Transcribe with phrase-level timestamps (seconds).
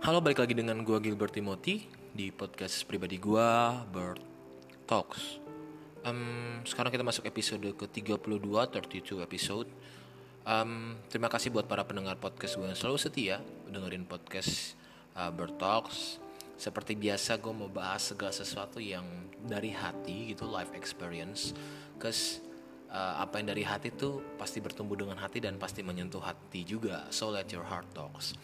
[0.00, 1.84] Halo, balik lagi dengan gue Gilbert Timothy
[2.16, 3.48] di podcast pribadi gue,
[3.92, 4.16] Bird
[4.88, 5.36] Talks.
[6.08, 9.68] Um, sekarang kita masuk episode ke-32, 32 episode.
[10.48, 14.72] Um, terima kasih buat para pendengar podcast gue yang selalu setia dengerin podcast
[15.20, 16.16] uh, Bird Talks.
[16.56, 19.04] Seperti biasa gue mau bahas segala sesuatu yang
[19.44, 21.52] dari hati gitu, life experience.
[22.00, 22.40] Cause
[22.90, 27.06] uh, apa yang dari hati tuh pasti bertumbuh dengan hati dan pasti menyentuh hati juga.
[27.14, 28.34] So let your heart talks.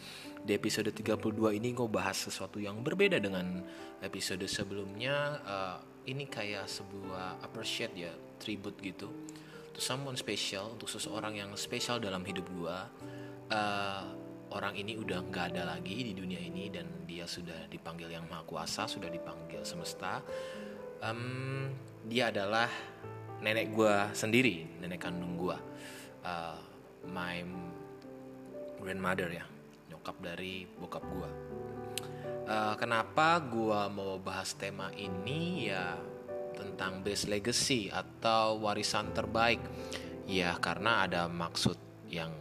[0.41, 3.61] Di episode 32 ini gue bahas sesuatu yang berbeda dengan
[3.99, 5.43] episode sebelumnya.
[5.43, 9.11] Uh, ini kayak sebuah appreciate ya, tribute gitu.
[9.75, 12.77] To someone special, untuk seseorang yang spesial dalam hidup gue.
[13.51, 14.03] Uh,
[14.55, 18.47] orang ini udah nggak ada lagi di dunia ini dan dia sudah dipanggil yang maha
[18.47, 20.23] kuasa, sudah dipanggil semesta.
[21.03, 21.75] Um,
[22.07, 22.71] dia adalah
[23.41, 25.57] nenek gue sendiri, nenek kandung gue,
[26.25, 26.57] uh,
[27.09, 27.43] my
[28.81, 29.45] grandmother ya
[30.07, 31.31] nyokap dari bokap gue.
[32.47, 35.99] Uh, kenapa gue mau bahas tema ini ya
[36.55, 39.59] tentang best legacy atau warisan terbaik?
[40.23, 41.75] Ya karena ada maksud
[42.07, 42.31] yang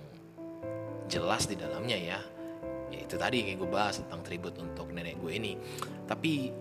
[1.11, 2.21] jelas di dalamnya ya.
[2.87, 5.59] Ya itu tadi yang gue bahas tentang tribut untuk nenek gue ini.
[6.07, 6.55] Tapi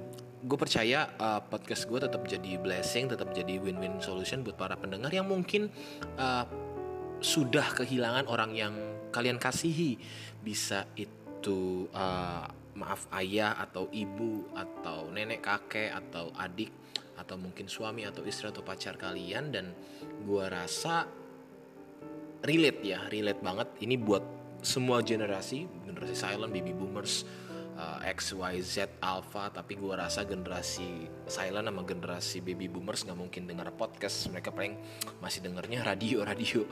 [0.45, 5.09] gue percaya uh, podcast gue tetap jadi blessing, tetap jadi win-win solution buat para pendengar
[5.09, 5.73] yang mungkin
[6.21, 6.45] uh,
[7.17, 8.73] sudah kehilangan orang yang
[9.09, 9.97] kalian kasihi.
[10.45, 12.45] Bisa itu uh,
[12.77, 16.69] maaf ayah atau ibu atau nenek kakek atau adik
[17.17, 19.73] atau mungkin suami atau istri atau pacar kalian dan
[20.27, 21.09] gua rasa
[22.45, 23.69] relate ya relate banget.
[23.81, 24.23] Ini buat
[24.61, 27.25] semua generasi generasi silent baby boomers
[27.85, 33.19] uh, X Y Z Alpha tapi gue rasa generasi silent sama generasi baby boomers nggak
[33.19, 34.73] mungkin dengar podcast mereka paling
[35.21, 36.65] masih dengernya radio radio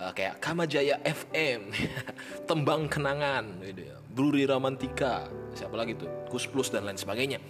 [0.00, 1.70] uh, kayak Kamajaya FM,
[2.48, 3.96] Tembang Kenangan, gitu ya.
[4.14, 5.26] Bruri Romantika,
[5.58, 7.42] siapa lagi tuh, Kus Plus dan lain sebagainya.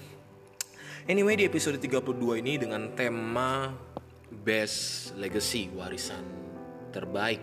[1.04, 3.68] Anyway di episode 32 ini dengan tema
[4.32, 6.24] Best Legacy, warisan
[6.88, 7.40] terbaik.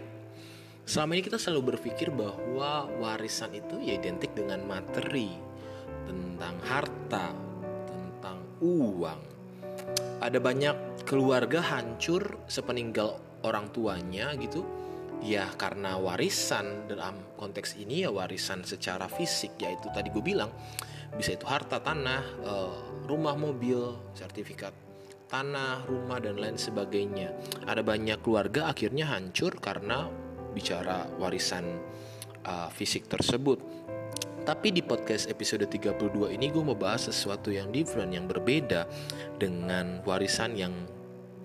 [0.82, 5.30] Selama ini kita selalu berpikir bahwa warisan itu ya identik dengan materi,
[6.12, 7.32] tentang harta,
[7.88, 9.22] tentang uang.
[10.20, 14.68] Ada banyak keluarga hancur sepeninggal orang tuanya gitu.
[15.22, 20.50] Ya karena warisan dalam konteks ini ya warisan secara fisik yaitu tadi gue bilang
[21.14, 24.74] bisa itu harta tanah eh, rumah mobil sertifikat
[25.32, 27.32] tanah rumah dan lain sebagainya.
[27.64, 30.12] Ada banyak keluarga akhirnya hancur karena
[30.52, 31.80] bicara warisan
[32.44, 33.81] uh, fisik tersebut
[34.42, 38.90] tapi di podcast episode 32 ini gue mau bahas sesuatu yang different yang berbeda
[39.38, 40.74] dengan warisan yang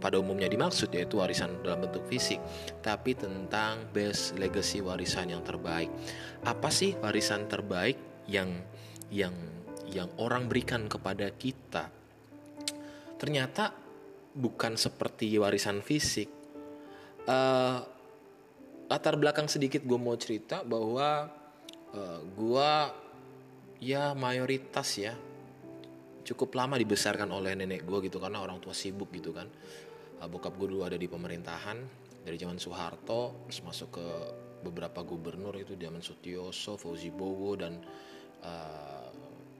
[0.01, 2.41] pada umumnya dimaksud yaitu warisan dalam bentuk fisik,
[2.85, 5.89] tapi tentang best legacy warisan yang terbaik.
[6.45, 7.97] Apa sih warisan terbaik
[8.29, 8.53] yang
[9.09, 9.35] yang
[9.89, 11.89] yang orang berikan kepada kita?
[13.17, 13.73] Ternyata
[14.37, 16.29] bukan seperti warisan fisik.
[17.27, 17.83] Uh,
[18.87, 21.27] latar belakang sedikit gue mau cerita bahwa
[21.97, 22.71] eh, gue
[23.81, 25.17] ya mayoritas ya
[26.27, 29.47] cukup lama dibesarkan oleh nenek gue gitu karena orang tua sibuk gitu kan.
[30.17, 31.77] Uh, bokap gue dulu ada di pemerintahan
[32.25, 34.07] dari zaman Soeharto terus masuk ke
[34.65, 37.79] beberapa gubernur itu zaman Sutioso, Fauzi Bowo dan
[38.43, 39.09] uh,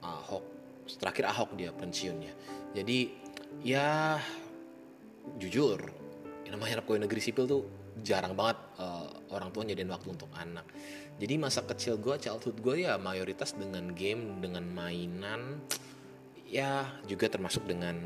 [0.03, 0.43] Ahok.
[0.97, 2.33] Terakhir Ahok dia pensiunnya.
[2.75, 3.13] Jadi
[3.63, 4.19] ya
[5.39, 5.79] jujur
[6.43, 7.63] yang namanya anak pegawai negeri sipil tuh
[8.03, 10.65] jarang banget uh, orang tua nyediain waktu untuk anak.
[11.17, 15.61] Jadi masa kecil gue childhood gue ya mayoritas dengan game dengan mainan.
[16.47, 17.97] Ya juga termasuk dengan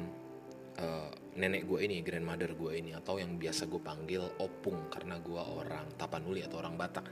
[0.80, 5.40] uh, nenek gue ini grandmother gue ini atau yang biasa gue panggil opung karena gue
[5.40, 7.06] orang Tapanuli atau orang Batak.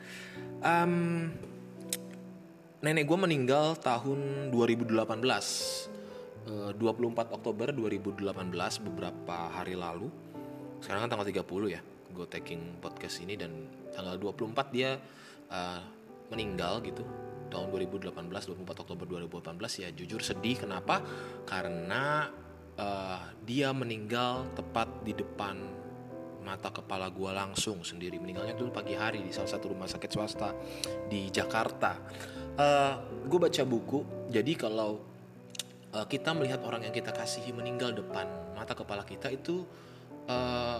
[0.63, 1.29] Um,
[2.79, 4.95] nenek gue meninggal tahun 2018
[6.47, 8.33] uh, 24 Oktober 2018
[8.87, 10.07] beberapa hari lalu.
[10.79, 11.83] Sekarang kan tanggal 30 ya
[12.13, 13.51] gue taking podcast ini dan
[13.93, 14.97] tanggal 24 dia
[15.49, 15.81] uh,
[16.29, 17.03] meninggal gitu.
[17.49, 20.61] Tahun 2018 24 Oktober 2018 ya jujur sedih.
[20.61, 21.01] Kenapa?
[21.49, 22.29] Karena
[22.77, 25.57] uh, dia meninggal tepat di depan
[26.39, 28.17] mata kepala gue langsung sendiri.
[28.17, 30.49] Meninggalnya dulu pagi hari di salah satu rumah sakit swasta
[31.05, 31.99] di Jakarta.
[32.55, 32.93] Uh, eh,
[33.27, 33.99] gue baca buku.
[34.31, 35.03] Jadi kalau
[35.93, 38.25] uh, kita melihat orang yang kita kasihi meninggal depan
[38.55, 39.63] mata kepala kita itu
[40.27, 40.79] uh,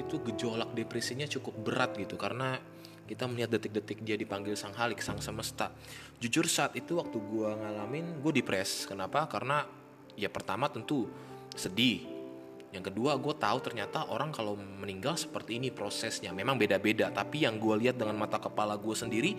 [0.00, 2.58] itu gejolak depresinya cukup berat gitu karena
[3.08, 5.72] kita melihat detik-detik dia dipanggil sang halik sang semesta.
[6.20, 8.84] Jujur saat itu waktu gue ngalamin gue depres.
[8.84, 9.24] Kenapa?
[9.24, 9.64] Karena
[10.12, 11.08] ya pertama tentu
[11.56, 12.04] sedih.
[12.68, 16.36] Yang kedua gue tahu ternyata orang kalau meninggal seperti ini prosesnya.
[16.36, 19.32] Memang beda-beda tapi yang gue lihat dengan mata kepala gue sendiri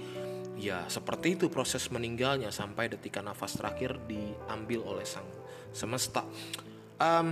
[0.59, 5.23] ya seperti itu proses meninggalnya sampai detika nafas terakhir diambil oleh sang
[5.71, 6.27] semesta
[6.99, 7.31] um,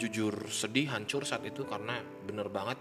[0.00, 2.80] jujur sedih hancur saat itu karena bener banget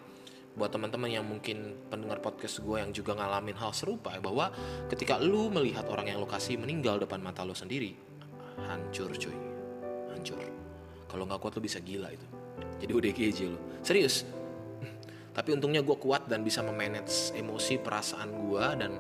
[0.52, 4.52] buat teman-teman yang mungkin pendengar podcast gue yang juga ngalamin hal serupa bahwa
[4.92, 7.96] ketika lu melihat orang yang lokasi meninggal depan mata lu sendiri
[8.68, 9.52] hancur cuy
[10.12, 10.44] hancur.
[11.08, 12.28] Kalau nggak kuat lu bisa gila itu.
[12.84, 13.60] Jadi udah aja lu.
[13.82, 14.28] Serius.
[15.32, 18.92] Tapi untungnya gue kuat dan bisa memanage emosi perasaan gue dan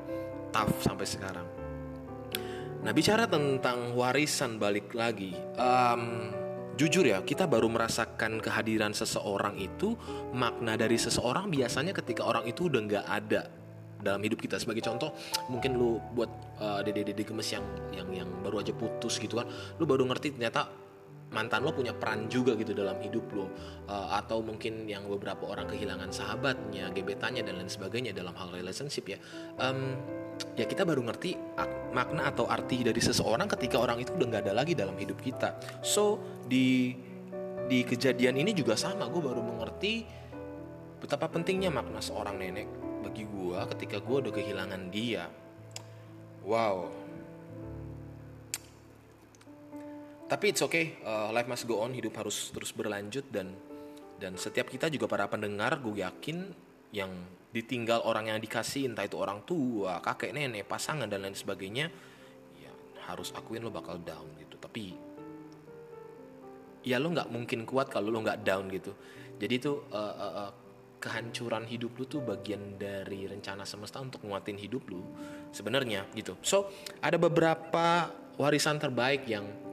[0.56, 1.48] tough sampai sekarang.
[2.82, 6.34] Nah bicara tentang warisan balik lagi um,
[6.82, 9.94] jujur ya kita baru merasakan kehadiran seseorang itu
[10.34, 13.42] makna dari seseorang biasanya ketika orang itu udah nggak ada
[14.02, 14.58] dalam hidup kita.
[14.58, 15.14] Sebagai contoh
[15.46, 19.46] mungkin lu buat uh, dede-dede gemes yang yang yang baru aja putus gitu kan
[19.78, 20.66] lu baru ngerti ternyata
[21.32, 23.48] mantan lo punya peran juga gitu dalam hidup lo
[23.88, 29.08] uh, atau mungkin yang beberapa orang kehilangan sahabatnya gebetannya dan lain sebagainya dalam hal relationship
[29.08, 29.18] ya.
[29.56, 29.96] Um,
[30.60, 31.40] ya kita baru ngerti
[31.96, 35.56] makna atau arti dari seseorang ketika orang itu udah nggak ada lagi dalam hidup kita.
[35.80, 36.94] So di
[37.72, 40.04] di kejadian ini juga sama gue baru mengerti
[41.00, 42.68] betapa pentingnya makna seorang nenek
[43.08, 45.32] bagi gue ketika gue udah kehilangan dia.
[46.44, 47.01] Wow
[50.32, 53.52] tapi it's okay uh, life must go on hidup harus terus berlanjut dan
[54.22, 56.48] dan setiap kita juga para pendengar gue yakin
[56.96, 57.10] yang
[57.52, 61.92] ditinggal orang yang dikasih entah itu orang tua kakek nenek pasangan dan lain sebagainya
[62.56, 62.72] ya
[63.12, 64.56] harus akuin lo bakal down gitu.
[64.56, 64.96] Tapi
[66.88, 68.96] ya lo nggak mungkin kuat kalau lo nggak down gitu.
[69.36, 70.52] Jadi itu uh, uh, uh,
[71.02, 75.04] kehancuran hidup lu tuh bagian dari rencana semesta untuk nguatin hidup lu
[75.52, 76.40] sebenarnya gitu.
[76.46, 76.72] So
[77.04, 79.71] ada beberapa warisan terbaik yang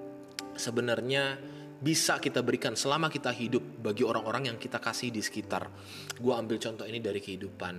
[0.58, 1.38] sebenarnya
[1.78, 5.70] bisa kita berikan selama kita hidup bagi orang-orang yang kita kasih di sekitar.
[6.18, 7.74] Gue ambil contoh ini dari kehidupan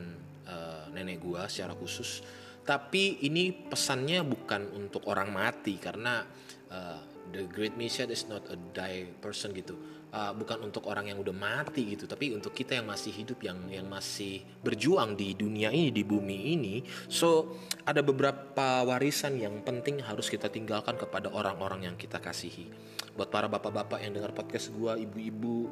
[0.48, 2.24] uh, nenek gue secara khusus.
[2.64, 6.22] Tapi ini pesannya bukan untuk orang mati karena
[6.70, 7.00] uh,
[7.34, 9.78] the great mission is not a die person gitu.
[10.10, 13.70] Uh, bukan untuk orang yang udah mati gitu, tapi untuk kita yang masih hidup, yang
[13.70, 16.82] yang masih berjuang di dunia ini, di bumi ini.
[17.06, 17.54] So
[17.86, 22.90] ada beberapa warisan yang penting harus kita tinggalkan kepada orang-orang yang kita kasihi
[23.20, 25.68] buat para bapak-bapak yang dengar podcast gue ibu-ibu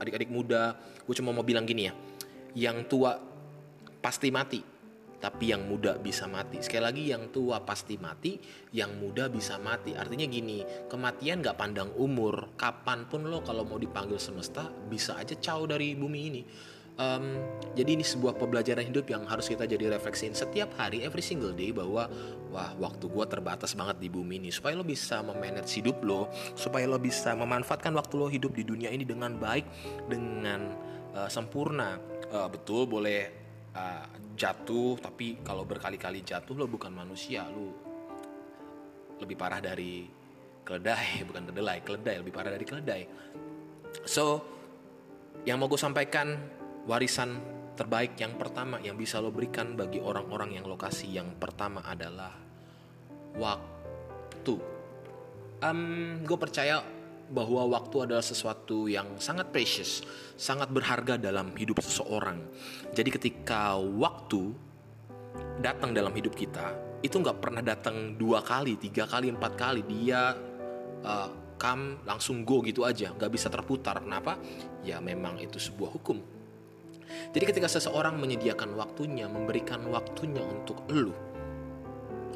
[0.00, 0.72] adik-adik muda
[1.04, 1.92] gue cuma mau bilang gini ya
[2.56, 3.20] yang tua
[4.00, 4.64] pasti mati
[5.18, 6.62] tapi yang muda bisa mati.
[6.62, 8.38] Sekali lagi yang tua pasti mati
[8.70, 9.94] yang muda bisa mati.
[9.98, 12.54] Artinya gini kematian gak pandang umur.
[12.54, 16.42] Kapan pun lo kalau mau dipanggil semesta bisa aja caw dari bumi ini.
[16.98, 17.38] Um,
[17.78, 21.70] jadi ini sebuah pembelajaran hidup yang harus kita jadi refleksiin setiap hari every single day
[21.70, 22.10] bahwa
[22.50, 24.50] wah waktu gue terbatas banget di bumi ini.
[24.50, 28.90] Supaya lo bisa memanage hidup lo supaya lo bisa memanfaatkan waktu lo hidup di dunia
[28.90, 29.66] ini dengan baik
[30.10, 30.74] dengan
[31.14, 32.02] uh, sempurna.
[32.34, 34.06] Uh, betul boleh uh,
[34.38, 37.74] jatuh tapi kalau berkali-kali jatuh lo bukan manusia lo
[39.18, 40.06] lebih parah dari
[40.62, 43.02] keledai bukan kedelai keledai lebih parah dari keledai
[44.04, 44.44] so
[45.44, 46.36] yang mau gue sampaikan
[46.88, 52.34] warisan terbaik yang pertama yang bisa lo berikan bagi orang-orang yang lokasi yang pertama adalah
[53.38, 54.56] waktu.
[55.62, 56.82] Um, gue percaya
[57.28, 60.02] bahwa waktu adalah sesuatu yang sangat precious,
[60.34, 62.40] sangat berharga dalam hidup seseorang.
[62.92, 64.52] Jadi ketika waktu
[65.60, 66.72] datang dalam hidup kita,
[67.04, 69.80] itu nggak pernah datang dua kali, tiga kali, empat kali.
[69.84, 70.34] Dia
[71.04, 71.28] uh,
[71.60, 74.00] come langsung go gitu aja, nggak bisa terputar.
[74.00, 74.40] Kenapa?
[74.82, 76.38] Ya memang itu sebuah hukum
[77.32, 81.12] jadi ketika seseorang menyediakan waktunya, memberikan waktunya untuk lu,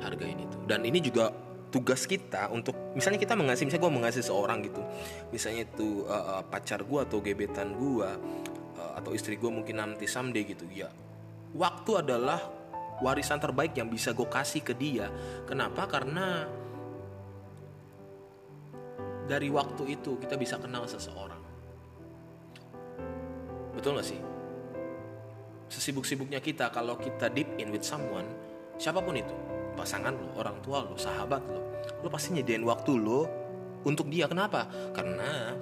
[0.01, 0.57] hargain itu.
[0.69, 1.33] Dan ini juga
[1.73, 4.85] tugas kita untuk misalnya kita mengasih misalnya gue mengasih seorang gitu.
[5.33, 8.09] Misalnya itu uh, pacar gue atau gebetan gue
[8.77, 10.93] uh, atau istri gue mungkin nanti someday gitu ya.
[11.57, 12.39] Waktu adalah
[13.01, 15.09] warisan terbaik yang bisa gue kasih ke dia.
[15.49, 15.89] Kenapa?
[15.89, 16.45] Karena
[19.25, 21.41] dari waktu itu kita bisa kenal seseorang.
[23.73, 24.21] Betul gak sih?
[25.73, 28.29] Sesibuk-sibuknya kita kalau kita deep in with someone
[28.77, 31.61] siapa pun itu pasangan lo orang tua lo sahabat lo
[32.03, 33.21] lo pasti nyediain waktu lo
[33.83, 34.31] untuk dia.
[34.31, 34.71] Kenapa?
[34.95, 35.59] Karena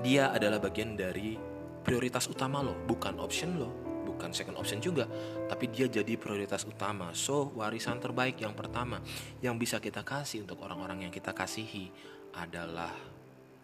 [0.00, 1.36] dia adalah bagian dari
[1.84, 3.70] prioritas utama lo bukan option lo
[4.04, 5.08] bukan second option juga
[5.48, 7.12] tapi dia jadi prioritas utama.
[7.12, 9.00] So warisan terbaik yang pertama
[9.44, 11.92] yang bisa kita kasih untuk orang-orang yang kita kasihi
[12.34, 12.92] adalah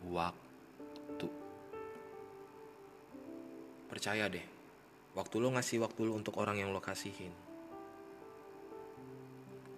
[0.06, 1.28] waktu.
[3.90, 4.60] Percaya deh
[5.10, 7.34] Waktu lo ngasih waktu lo untuk orang yang lo kasihin.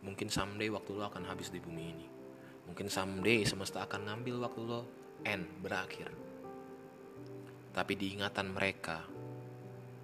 [0.02, 2.06] Mungkin someday waktu lo akan habis di bumi ini.
[2.66, 4.80] Mungkin someday semesta akan ngambil waktu lo
[5.23, 6.11] end berakhir.
[7.73, 9.00] Tapi diingatan mereka,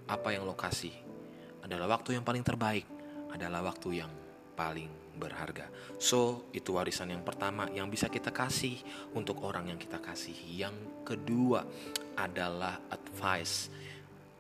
[0.09, 0.95] apa yang lo kasih
[1.61, 2.87] adalah waktu yang paling terbaik,
[3.28, 4.12] adalah waktu yang
[4.57, 4.88] paling
[5.19, 5.67] berharga.
[5.99, 8.78] So, itu warisan yang pertama yang bisa kita kasih
[9.12, 10.62] untuk orang yang kita kasihi.
[10.62, 11.67] Yang kedua
[12.14, 13.69] adalah advice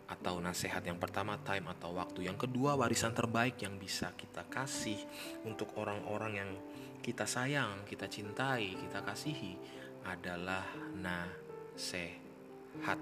[0.08, 2.24] atau nasihat yang pertama time atau waktu.
[2.24, 4.96] Yang kedua warisan terbaik yang bisa kita kasih
[5.44, 6.50] untuk orang-orang yang
[7.04, 9.54] kita sayang kita cintai kita kasihi
[10.08, 10.64] adalah
[10.96, 12.98] nasihat.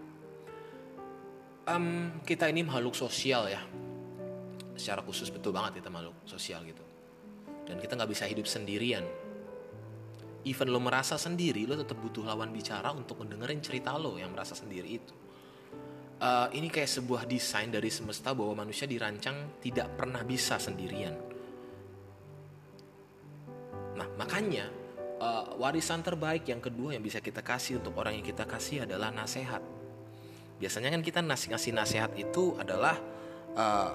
[1.66, 3.62] Um, kita ini makhluk sosial ya.
[4.76, 6.82] Secara khusus betul banget kita makhluk sosial gitu.
[7.66, 9.06] Dan kita nggak bisa hidup sendirian.
[10.46, 14.54] Even lo merasa sendiri lo tetap butuh lawan bicara untuk mendengarin cerita lo yang merasa
[14.54, 15.25] sendiri itu
[16.20, 21.14] uh, ini kayak sebuah desain dari semesta bahwa manusia dirancang tidak pernah bisa sendirian.
[23.96, 24.68] Nah, makanya
[25.20, 29.08] uh, warisan terbaik yang kedua yang bisa kita kasih untuk orang yang kita kasih adalah
[29.12, 29.64] nasihat.
[30.56, 32.96] Biasanya kan kita ngasih ngasih nasihat itu adalah
[33.56, 33.92] uh,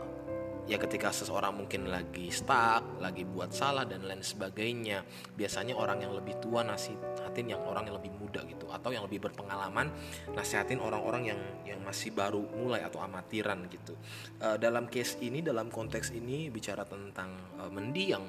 [0.70, 5.02] ya ketika seseorang mungkin lagi stuck, lagi buat salah dan lain sebagainya.
[5.34, 9.30] Biasanya orang yang lebih tua nasihatin yang orang yang lebih muda gitu atau yang lebih
[9.30, 9.92] berpengalaman
[10.32, 13.98] nasihatin orang-orang yang yang masih baru mulai atau amatiran gitu.
[14.40, 18.24] Uh, dalam case ini dalam konteks ini bicara tentang uh, mendiang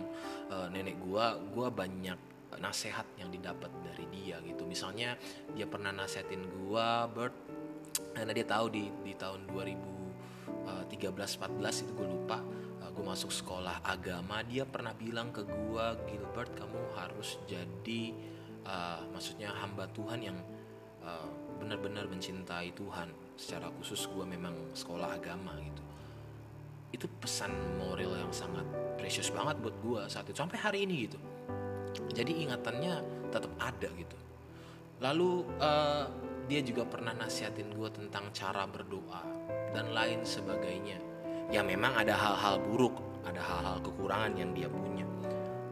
[0.50, 4.68] uh, nenek gua, gua banyak nasihat yang didapat dari dia gitu.
[4.68, 5.16] Misalnya
[5.56, 7.34] dia pernah nasihatin gua Bert
[8.12, 9.91] karena dia tahu di di tahun 2000
[10.72, 12.40] uh, 13-14 itu gue lupa.
[12.80, 14.40] Uh, gue masuk sekolah agama.
[14.48, 18.16] Dia pernah bilang ke gue Gilbert kamu harus jadi
[18.64, 20.38] uh, maksudnya hamba Tuhan yang
[21.04, 21.28] uh,
[21.60, 23.12] benar-benar mencintai Tuhan.
[23.36, 25.82] Secara khusus gue memang sekolah agama gitu.
[26.92, 28.64] Itu pesan moral yang sangat
[28.96, 31.18] precious banget buat gue saat itu sampai hari ini gitu.
[32.12, 34.16] Jadi ingatannya tetap ada gitu.
[35.02, 36.06] Lalu uh,
[36.46, 39.41] dia juga pernah nasihatin gue tentang cara berdoa
[39.72, 41.00] dan lain sebagainya.
[41.52, 42.96] Ya memang ada hal-hal buruk,
[43.28, 45.04] ada hal-hal kekurangan yang dia punya.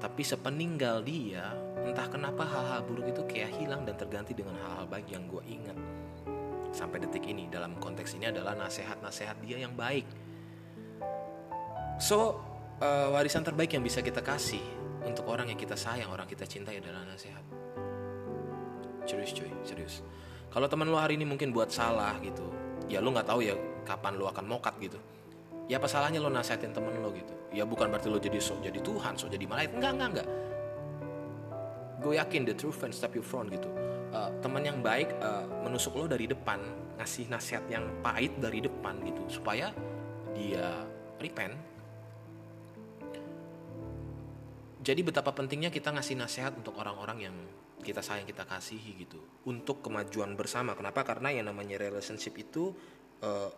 [0.00, 1.52] Tapi sepeninggal dia,
[1.85, 5.76] entah kenapa hal-hal buruk itu kayak hilang dan terganti dengan hal-hal baik yang gue ingat.
[6.73, 10.09] Sampai detik ini, dalam konteks ini adalah nasihat-nasihat dia yang baik.
[12.00, 12.40] So,
[12.80, 14.62] uh, warisan terbaik yang bisa kita kasih
[15.04, 17.45] untuk orang yang kita sayang, orang kita cintai adalah nasihat.
[19.04, 20.04] Serius cuy, serius.
[20.49, 22.49] Kalau teman lo hari ini mungkin buat salah gitu,
[22.88, 24.99] ya lo nggak tahu ya kapan lo akan mokat gitu.
[25.70, 27.30] Ya apa salahnya lo nasihatin temen lo gitu?
[27.54, 29.78] Ya bukan berarti lo jadi so jadi Tuhan so jadi malaikat.
[29.78, 30.28] Enggak enggak enggak.
[32.00, 33.68] Gue yakin the true friend step you front gitu.
[34.10, 36.58] Uh, teman yang baik uh, menusuk lo dari depan
[36.99, 39.70] ngasih nasihat yang pahit dari depan gitu supaya
[40.34, 40.84] dia
[41.22, 41.54] repent.
[44.80, 47.37] Jadi betapa pentingnya kita ngasih nasihat untuk orang-orang yang
[47.80, 49.20] kita sayang kita kasihi gitu.
[49.49, 50.72] Untuk kemajuan bersama.
[50.72, 51.04] Kenapa?
[51.04, 52.72] Karena yang namanya relationship itu
[53.20, 53.52] uh,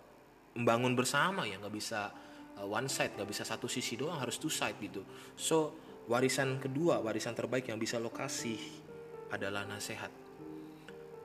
[0.57, 2.13] membangun bersama ya nggak bisa
[2.61, 5.05] uh, one side nggak bisa satu sisi doang harus two side gitu.
[5.37, 5.77] So
[6.11, 8.59] warisan kedua warisan terbaik yang bisa lo kasih
[9.33, 10.13] adalah nasihat.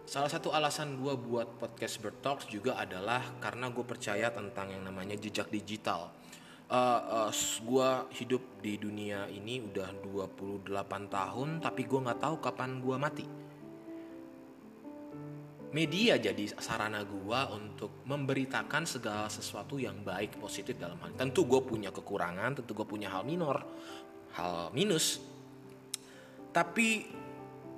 [0.07, 5.19] Salah satu alasan gue buat podcast Bertalks juga adalah karena gue percaya tentang yang namanya
[5.19, 6.15] jejak digital.
[6.71, 7.31] Uh, uh,
[7.63, 10.67] gue hidup di dunia ini udah 28
[11.07, 13.46] tahun tapi gue nggak tahu kapan gue mati
[15.75, 21.59] media jadi sarana gua untuk memberitakan segala sesuatu yang baik positif dalam hal tentu gue
[21.59, 23.63] punya kekurangan tentu gue punya hal minor
[24.37, 25.17] hal minus.
[26.53, 27.05] Tapi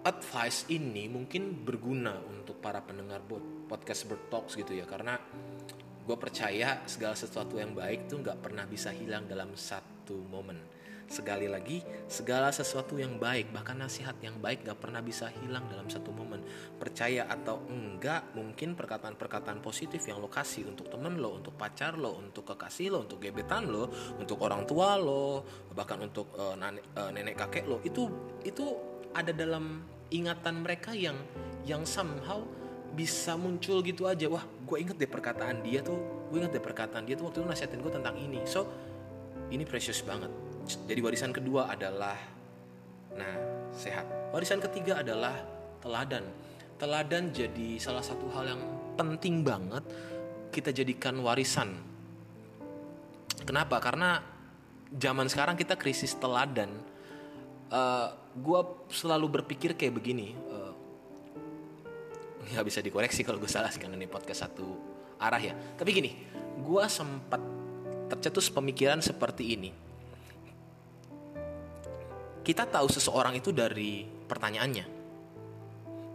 [0.03, 3.23] advice ini mungkin berguna untuk para pendengar
[3.67, 5.19] podcast bertalks gitu ya karena
[6.03, 10.78] gue percaya segala sesuatu yang baik tuh nggak pernah bisa hilang dalam satu momen
[11.09, 15.89] Sekali lagi, segala sesuatu yang baik, bahkan nasihat yang baik gak pernah bisa hilang dalam
[15.89, 16.45] satu momen.
[16.77, 22.21] Percaya atau enggak, mungkin perkataan-perkataan positif yang lo kasih untuk temen lo, untuk pacar lo,
[22.21, 23.89] untuk kekasih lo, untuk gebetan lo,
[24.21, 25.41] untuk orang tua lo,
[25.73, 26.53] bahkan untuk uh,
[27.09, 28.05] nenek kakek lo, itu
[28.45, 28.77] itu
[29.17, 29.81] ada dalam
[30.13, 31.17] ingatan mereka yang
[31.65, 32.45] yang somehow
[32.93, 34.29] bisa muncul gitu aja.
[34.29, 37.49] Wah, gue inget deh perkataan dia tuh, gue inget deh perkataan dia tuh waktu itu
[37.49, 38.45] nasihatin gue tentang ini.
[38.45, 38.69] So,
[39.49, 42.17] ini precious banget jadi warisan kedua adalah
[43.17, 43.33] nah
[43.73, 44.05] sehat.
[44.29, 45.33] Warisan ketiga adalah
[45.81, 46.25] teladan.
[46.77, 48.61] Teladan jadi salah satu hal yang
[48.93, 49.81] penting banget
[50.53, 51.73] kita jadikan warisan.
[53.47, 53.81] Kenapa?
[53.81, 54.21] Karena
[54.93, 56.69] zaman sekarang kita krisis teladan.
[57.69, 58.07] Uh, eh,
[58.37, 58.59] gue
[58.93, 60.37] selalu berpikir kayak begini.
[60.49, 60.73] Uh,
[62.49, 64.67] nggak bisa dikoreksi kalau gue salah karena ini podcast satu
[65.17, 65.53] arah ya.
[65.53, 66.11] Tapi gini,
[66.61, 67.41] gue sempat
[68.09, 69.88] tercetus pemikiran seperti ini
[72.43, 74.85] kita tahu seseorang itu dari pertanyaannya.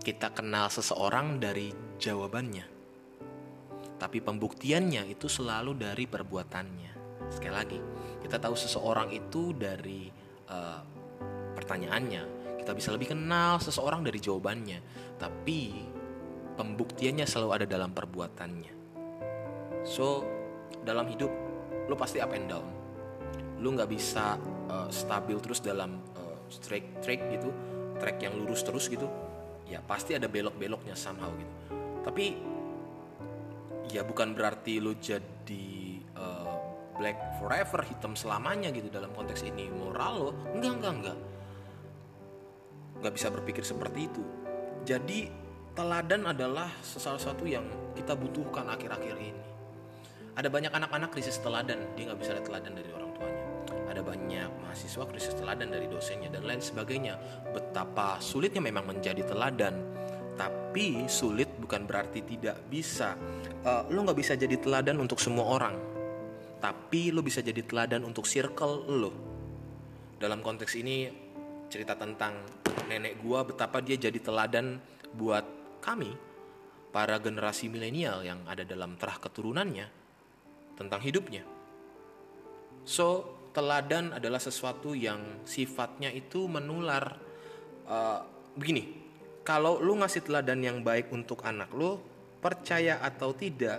[0.05, 2.67] Kita kenal seseorang dari jawabannya.
[3.97, 6.93] Tapi pembuktiannya itu selalu dari perbuatannya.
[7.33, 7.81] Sekali lagi,
[8.21, 10.13] kita tahu seseorang itu dari
[10.51, 10.81] uh,
[11.57, 12.23] pertanyaannya,
[12.61, 14.79] kita bisa lebih kenal seseorang dari jawabannya,
[15.17, 15.73] tapi
[16.59, 18.73] pembuktiannya selalu ada dalam perbuatannya.
[19.85, 20.25] So,
[20.85, 21.33] dalam hidup
[21.89, 22.69] lo pasti up and down.
[23.61, 24.37] Lo nggak bisa
[24.69, 26.01] uh, stabil terus dalam
[26.61, 27.49] uh, track gitu,
[27.99, 29.09] track yang lurus terus gitu.
[29.65, 31.53] Ya pasti ada belok-beloknya somehow gitu.
[32.05, 32.37] Tapi
[33.89, 36.57] ya bukan berarti lo jadi uh,
[36.97, 40.33] black forever, hitam selamanya gitu dalam konteks ini moral lo.
[40.53, 41.19] Enggak, enggak, enggak.
[43.01, 44.23] Nggak bisa berpikir seperti itu.
[44.85, 45.29] Jadi
[45.75, 47.67] teladan adalah salah satu yang
[47.99, 49.43] kita butuhkan akhir-akhir ini
[50.35, 53.04] ada banyak anak-anak krisis teladan dia nggak bisa lihat teladan dari orang
[53.95, 57.15] ada banyak mahasiswa krisis teladan dari dosennya dan lain sebagainya.
[57.55, 59.79] Betapa sulitnya memang menjadi teladan.
[60.35, 63.15] Tapi sulit bukan berarti tidak bisa.
[63.63, 65.79] Uh, lo nggak bisa jadi teladan untuk semua orang.
[66.59, 69.13] Tapi lo bisa jadi teladan untuk circle lo.
[70.19, 71.07] Dalam konteks ini
[71.71, 72.43] cerita tentang
[72.91, 74.83] nenek gua betapa dia jadi teladan
[75.15, 75.47] buat
[75.79, 76.11] kami
[76.91, 79.87] para generasi milenial yang ada dalam terah keturunannya
[80.75, 81.47] tentang hidupnya.
[82.83, 87.17] So, teladan adalah sesuatu yang sifatnya itu menular.
[87.87, 88.21] Uh,
[88.59, 88.91] begini,
[89.47, 92.03] kalau lu ngasih teladan yang baik untuk anak lu,
[92.43, 93.79] percaya atau tidak,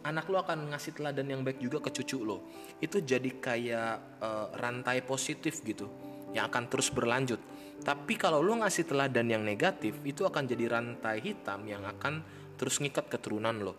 [0.00, 2.48] anak lu akan ngasih teladan yang baik juga ke cucu lo.
[2.80, 5.86] Itu jadi kayak uh, rantai positif gitu,
[6.32, 7.38] yang akan terus berlanjut.
[7.84, 12.24] Tapi kalau lu ngasih teladan yang negatif, itu akan jadi rantai hitam yang akan
[12.56, 13.76] terus ngikat keturunan lo.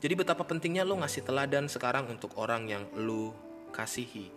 [0.00, 3.45] Jadi betapa pentingnya lo ngasih teladan sekarang untuk orang yang lo
[3.76, 4.32] kasihi.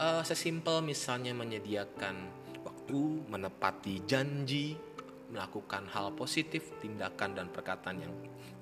[0.00, 2.16] Uh, sesimpel misalnya menyediakan
[2.64, 4.80] waktu, menepati janji,
[5.28, 8.14] melakukan hal positif, tindakan dan perkataan yang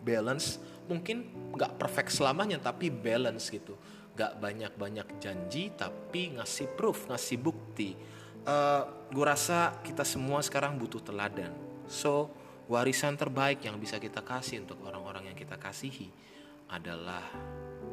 [0.02, 0.58] balance.
[0.90, 3.78] Mungkin nggak perfect selamanya, tapi balance gitu.
[4.18, 7.94] Gak banyak-banyak janji, tapi ngasih proof, ngasih bukti.
[8.42, 8.82] Uh, eh,
[9.14, 11.54] gue rasa kita semua sekarang butuh teladan.
[11.86, 12.34] So,
[12.66, 16.10] warisan terbaik yang bisa kita kasih untuk orang-orang yang kita kasihi
[16.68, 17.24] adalah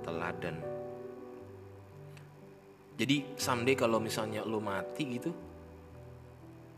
[0.01, 0.74] teladan.
[2.95, 5.31] Jadi someday kalau misalnya lo mati gitu,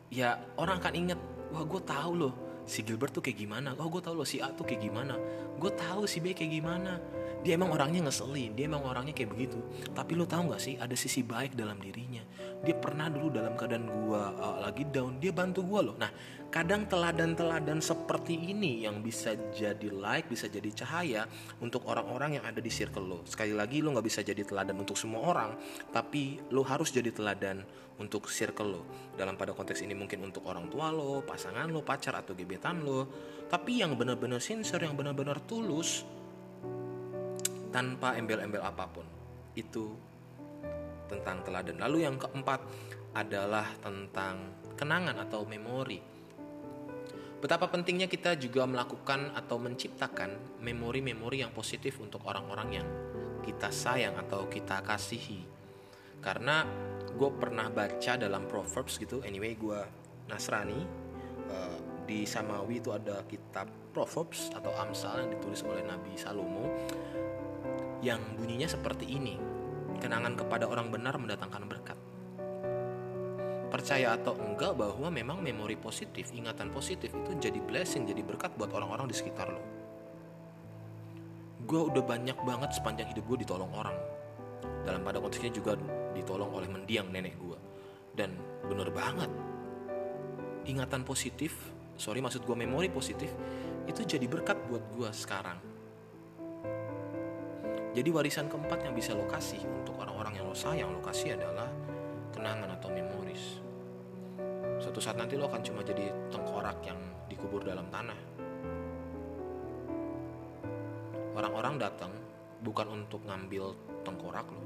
[0.10, 1.20] ya orang akan inget,
[1.54, 2.34] wah gue tahu loh
[2.68, 5.16] si Gilbert tuh kayak gimana, oh gue tahu loh si A tuh kayak gimana,
[5.56, 7.00] gue tahu si B kayak gimana,
[7.46, 9.62] dia emang orangnya ngeselin dia emang orangnya kayak begitu.
[9.94, 12.20] Tapi lo tahu nggak sih ada sisi baik dalam dirinya.
[12.66, 15.96] Dia pernah dulu dalam keadaan gua uh, lagi down dia bantu gua loh.
[15.96, 16.10] Nah
[16.48, 21.22] kadang teladan-teladan seperti ini yang bisa jadi like bisa jadi cahaya
[21.60, 24.96] untuk orang-orang yang ada di circle lo sekali lagi lo nggak bisa jadi teladan untuk
[24.96, 25.52] semua orang
[25.92, 27.62] tapi lo harus jadi teladan
[28.00, 28.82] untuk circle lo
[29.20, 33.12] dalam pada konteks ini mungkin untuk orang tua lo pasangan lo pacar atau gebetan lo
[33.52, 36.08] tapi yang benar-benar sincere yang benar-benar tulus
[37.72, 39.06] tanpa embel-embel apa pun.
[39.54, 39.94] Itu
[41.08, 41.80] tentang teladan.
[41.80, 42.60] Lalu yang keempat
[43.16, 46.17] adalah tentang kenangan atau memori.
[47.38, 52.88] Betapa pentingnya kita juga melakukan atau menciptakan memori-memori yang positif untuk orang-orang yang
[53.46, 55.46] kita sayang atau kita kasihi.
[56.18, 56.66] Karena
[57.14, 59.78] gue pernah baca dalam Proverbs gitu, anyway gue
[60.26, 60.82] Nasrani,
[61.54, 61.78] uh,
[62.10, 66.66] di Samawi itu ada kitab Proverbs atau Amsal yang ditulis oleh Nabi Salomo
[68.02, 69.38] yang bunyinya seperti ini.
[69.98, 71.97] Kenangan kepada orang benar mendatangkan berkat.
[73.68, 78.72] Percaya atau enggak bahwa memang memori positif, ingatan positif itu jadi blessing, jadi berkat buat
[78.72, 79.64] orang-orang di sekitar lo.
[81.68, 83.98] Gue udah banyak banget sepanjang hidup gue ditolong orang.
[84.88, 85.76] Dalam pada konteksnya juga
[86.16, 87.60] ditolong oleh mendiang nenek gue.
[88.16, 89.30] Dan bener banget,
[90.64, 93.30] ingatan positif, sorry maksud gue memori positif,
[93.84, 95.78] itu jadi berkat buat gue sekarang
[97.98, 101.66] jadi warisan keempat yang bisa lo kasih untuk orang-orang yang lo sayang lo kasih adalah
[104.98, 106.98] Suatu saat nanti lo akan cuma jadi tengkorak yang
[107.30, 108.18] dikubur dalam tanah.
[111.38, 112.10] Orang-orang datang
[112.66, 114.58] bukan untuk ngambil tengkorak lo.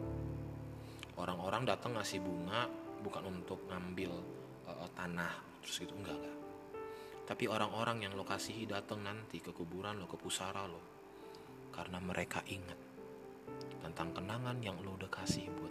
[1.20, 2.63] Orang-orang datang ngasih bunga
[3.04, 4.08] bukan untuk ngambil
[4.72, 5.36] uh, tanah
[5.67, 6.38] terus gitu enggak enggak.
[7.28, 10.80] Tapi orang-orang yang lo kasihi datang nanti ke kuburan lo, ke pusara lo.
[11.76, 12.80] Karena mereka ingat
[13.84, 15.71] tentang kenangan yang lo udah kasih buat.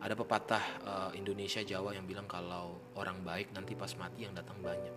[0.00, 4.56] Ada pepatah uh, Indonesia Jawa yang bilang kalau orang baik nanti pas mati yang datang
[4.64, 4.96] banyak.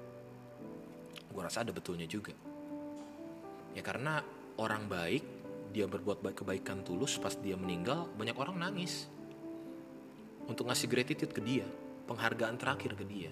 [1.28, 2.32] Gue rasa ada betulnya juga.
[3.76, 4.24] Ya karena
[4.56, 5.24] orang baik
[5.74, 9.10] dia berbuat baik kebaikan tulus pas dia meninggal banyak orang nangis
[10.46, 11.66] untuk ngasih gratitude ke dia,
[12.08, 13.32] penghargaan terakhir ke dia.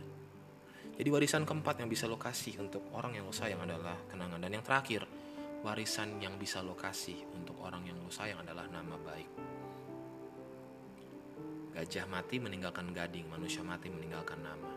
[0.98, 4.52] Jadi warisan keempat yang bisa lo kasih untuk orang yang lo sayang adalah kenangan dan
[4.52, 5.08] yang terakhir
[5.62, 9.51] warisan yang bisa lo kasih untuk orang yang lo sayang adalah nama baik.
[11.72, 14.72] Gajah mati meninggalkan gading, manusia mati meninggalkan nama.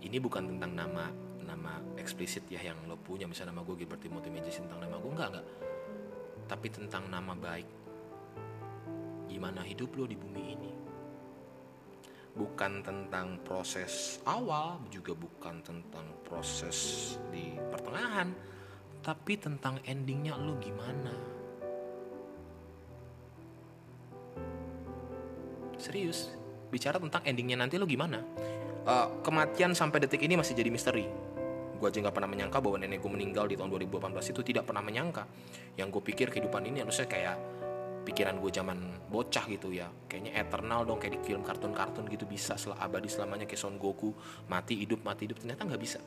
[0.00, 1.10] Ini bukan tentang nama
[1.42, 3.26] nama eksplisit ya yang lo punya.
[3.26, 5.46] Misalnya nama gue Gilbert Timothy Magis tentang nama gue enggak enggak.
[6.46, 7.68] Tapi tentang nama baik.
[9.26, 10.72] Gimana hidup lo di bumi ini?
[12.30, 18.30] Bukan tentang proses awal juga bukan tentang proses di pertengahan.
[19.02, 21.39] Tapi tentang endingnya lo gimana
[25.80, 26.40] serius
[26.70, 28.22] bicara tentang endingnya nanti lo gimana?
[28.86, 31.04] Uh, kematian sampai detik ini masih jadi misteri.
[31.76, 34.80] Gue aja nggak pernah menyangka bahwa nenek gue meninggal di tahun 2018 itu tidak pernah
[34.80, 35.26] menyangka.
[35.76, 37.36] Yang gue pikir kehidupan ini harusnya kayak
[38.06, 38.78] pikiran gue zaman
[39.12, 39.90] bocah gitu ya.
[40.08, 44.16] Kayaknya eternal dong kayak di film kartun-kartun gitu bisa setelah abadi selamanya kayak Son Goku
[44.48, 45.44] mati hidup mati hidup.
[45.44, 46.00] Ternyata nggak bisa.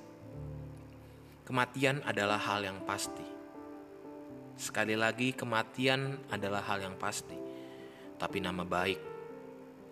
[1.44, 3.26] Kematian adalah hal yang pasti.
[4.54, 7.38] Sekali lagi kematian adalah hal yang pasti.
[8.18, 9.13] Tapi nama baik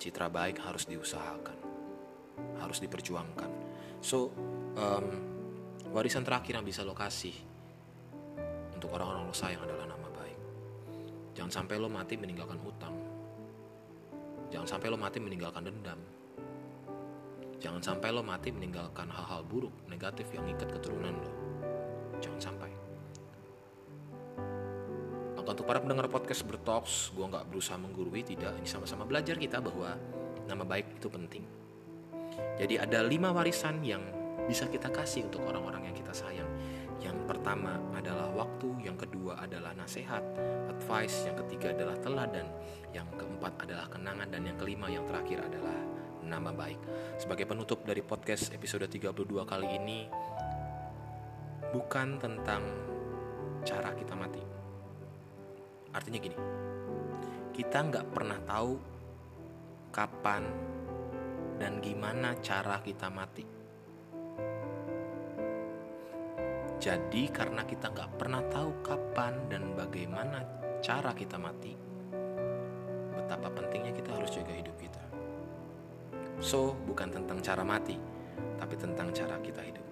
[0.01, 1.57] citra baik harus diusahakan
[2.57, 3.49] harus diperjuangkan
[4.01, 4.33] so
[4.73, 5.05] um,
[5.93, 7.51] warisan terakhir yang bisa lo kasih
[8.81, 10.39] untuk orang-orang lo sayang adalah nama baik.
[11.37, 12.97] Jangan sampai lo mati meninggalkan hutang.
[14.49, 16.01] Jangan sampai lo mati meninggalkan dendam.
[17.61, 21.31] Jangan sampai lo mati meninggalkan hal-hal buruk, negatif yang ikat keturunan lo.
[22.25, 22.50] Jangan sampai.
[25.71, 28.59] Para pendengar podcast bertoks, gue nggak berusaha menggurui, tidak.
[28.59, 29.95] Ini sama-sama belajar kita bahwa
[30.43, 31.47] nama baik itu penting.
[32.59, 34.03] Jadi ada lima warisan yang
[34.51, 36.51] bisa kita kasih untuk orang-orang yang kita sayang.
[36.99, 40.19] Yang pertama adalah waktu, yang kedua adalah nasihat,
[40.67, 42.51] advice, yang ketiga adalah teladan,
[42.91, 45.79] yang keempat adalah kenangan, dan yang kelima yang terakhir adalah
[46.19, 46.83] nama baik.
[47.15, 50.03] Sebagai penutup dari podcast episode 32 kali ini,
[51.71, 52.59] bukan tentang
[53.63, 54.60] cara kita mati.
[55.91, 56.37] Artinya gini,
[57.51, 58.73] kita nggak pernah tahu
[59.91, 60.43] kapan
[61.59, 63.61] dan gimana cara kita mati
[66.81, 70.41] Jadi karena kita nggak pernah tahu kapan dan bagaimana
[70.81, 71.77] cara kita mati,
[73.13, 75.03] betapa pentingnya kita harus jaga hidup kita.
[76.41, 78.01] So, bukan tentang cara mati,
[78.57, 79.85] tapi tentang cara kita hidup.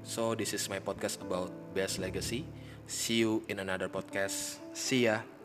[0.00, 2.48] So, this is my podcast about best legacy.
[2.88, 4.64] See you in another podcast.
[4.72, 5.39] See ya.